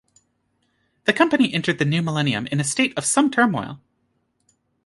The 1.05 1.13
company 1.13 1.53
entered 1.53 1.77
the 1.77 1.85
new 1.85 2.01
millennium 2.01 2.47
in 2.47 2.59
a 2.59 2.63
state 2.63 2.91
of 2.97 3.05
some 3.05 3.29
turmoil. 3.29 3.79